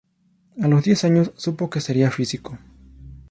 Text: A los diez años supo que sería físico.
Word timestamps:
A 0.59 0.67
los 0.67 0.83
diez 0.83 1.03
años 1.03 1.31
supo 1.35 1.69
que 1.69 1.79
sería 1.79 2.09
físico. 2.09 2.57